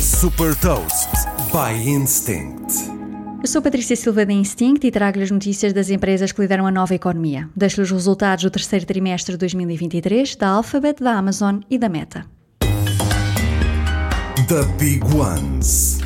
[0.00, 1.08] Super Toast
[1.50, 2.72] by Instinct.
[3.42, 6.70] Eu sou Patrícia Silva da Instinct e trago-lhe as notícias das empresas que lideram a
[6.70, 7.48] nova economia.
[7.56, 12.24] Deixo-lhe os resultados do terceiro trimestre de 2023 da Alphabet, da Amazon e da Meta.
[14.46, 15.97] The Big Ones.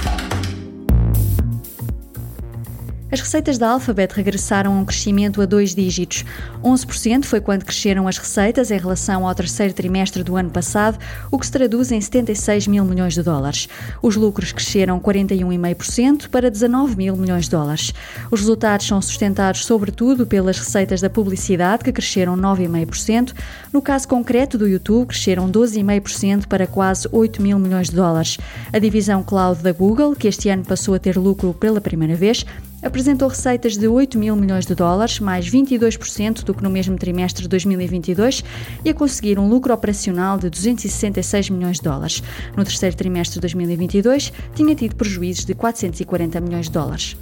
[3.13, 6.25] As receitas da Alphabet regressaram a um crescimento a dois dígitos.
[6.65, 10.99] 11% foi quando cresceram as receitas em relação ao terceiro trimestre do ano passado,
[11.31, 13.69] o que se traduz em 76 mil milhões de dólares.
[14.01, 17.93] Os lucros cresceram 41,5% para 19 mil milhões de dólares.
[18.31, 23.35] Os resultados são sustentados sobretudo pelas receitas da publicidade, que cresceram 9,5%.
[23.71, 28.39] No caso concreto do YouTube, cresceram 12,5% para quase 8 mil milhões de dólares.
[28.73, 32.47] A divisão cloud da Google, que este ano passou a ter lucro pela primeira vez,
[32.83, 37.43] apresentou receitas de 8 mil milhões de dólares, mais 22% do que no mesmo trimestre
[37.43, 38.45] de 2022,
[38.85, 42.23] e a conseguir um lucro operacional de 266 milhões de dólares.
[42.57, 47.17] No terceiro trimestre de 2022, tinha tido prejuízos de 440 milhões de dólares.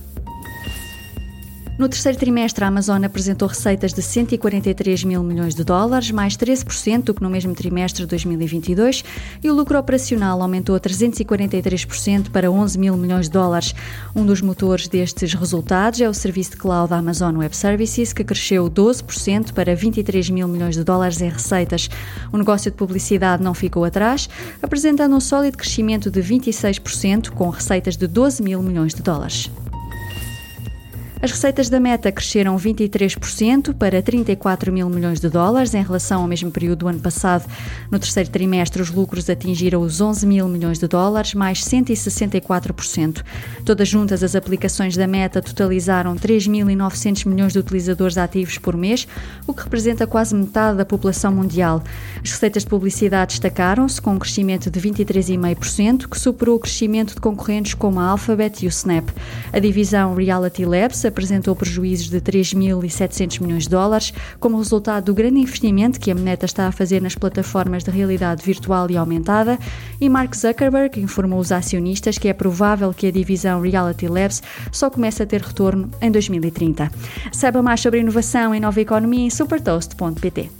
[1.80, 7.04] No terceiro trimestre, a Amazon apresentou receitas de 143 mil milhões de dólares, mais 13%
[7.04, 9.02] do que no mesmo trimestre de 2022,
[9.42, 13.74] e o lucro operacional aumentou a 343% para 11 mil milhões de dólares.
[14.14, 18.68] Um dos motores destes resultados é o serviço de cloud Amazon Web Services, que cresceu
[18.68, 21.88] 12% para 23 mil milhões de dólares em receitas.
[22.30, 24.28] O negócio de publicidade não ficou atrás,
[24.60, 29.50] apresentando um sólido crescimento de 26%, com receitas de 12 mil milhões de dólares.
[31.22, 36.26] As receitas da Meta cresceram 23% para 34 mil milhões de dólares em relação ao
[36.26, 37.46] mesmo período do ano passado.
[37.90, 43.22] No terceiro trimestre, os lucros atingiram os 11 mil milhões de dólares, mais 164%.
[43.66, 49.06] Todas juntas, as aplicações da Meta totalizaram 3.900 milhões de utilizadores ativos por mês,
[49.46, 51.82] o que representa quase metade da população mundial.
[52.24, 57.20] As receitas de publicidade destacaram-se com um crescimento de 23,5%, que superou o crescimento de
[57.20, 59.10] concorrentes como a Alphabet e o Snap.
[59.52, 65.40] A divisão Reality Labs apresentou prejuízos de 3.700 milhões de dólares, como resultado do grande
[65.40, 69.58] investimento que a Meta está a fazer nas plataformas de realidade virtual e aumentada,
[70.00, 74.88] e Mark Zuckerberg informou os acionistas que é provável que a divisão Reality Labs só
[74.88, 76.90] comece a ter retorno em 2030.
[77.32, 80.59] Saiba mais sobre inovação e nova economia em supertoast.pt.